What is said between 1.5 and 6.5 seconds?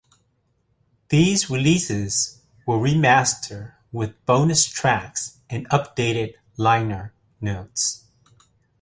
releases were re-mastered with bonus tracks and updated